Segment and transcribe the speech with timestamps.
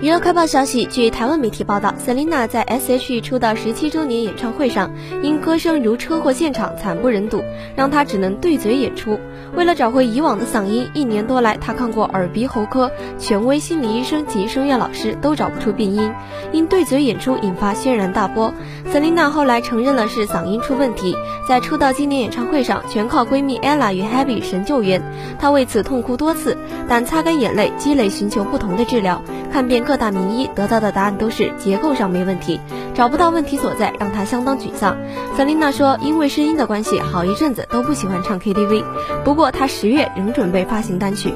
[0.00, 4.92] 娱乐快报消息，据台湾媒体报道，Selina 在 S.H.E 出道十七周年演唱会上，
[5.24, 7.42] 因歌声如车祸现场惨不忍睹，
[7.74, 9.18] 让她只能对嘴演出。
[9.56, 16.12] 为了找回以往的嗓音，一年多来，她看过耳鼻喉科权威心理医生及声乐老师，都找不出病因，
[16.52, 18.54] 因对嘴演出引发轩然大波。
[18.92, 21.16] Selina 后来承认了是嗓音出问题，
[21.48, 25.02] 在出道今年演唱会上，全靠闺蜜 Ella 与 Happy 神救援，
[25.40, 26.56] 她为此痛哭多次，
[26.88, 29.20] 但擦干眼泪，积累寻求不同的治疗。
[29.58, 32.60] 看遍各大名医，得到的答案都是结构上没问题，
[32.94, 34.96] 找不到问题所在，让他相当沮丧。
[35.36, 38.84] 瑟琳娜说，因为声音的关系，好一阵子都不喜欢唱 KTV。
[39.24, 41.34] 不过她十月仍准备发行单曲。